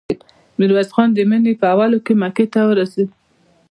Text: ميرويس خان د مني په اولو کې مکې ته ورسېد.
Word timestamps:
ميرويس 0.57 0.89
خان 0.95 1.09
د 1.13 1.17
مني 1.29 1.53
په 1.61 1.65
اولو 1.73 1.97
کې 2.05 2.13
مکې 2.21 2.45
ته 2.53 2.61
ورسېد. 2.69 3.09